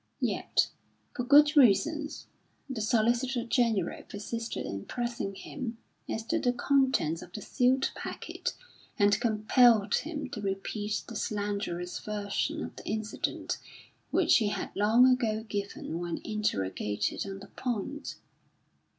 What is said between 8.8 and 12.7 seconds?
and compelled him to repeat the slanderous version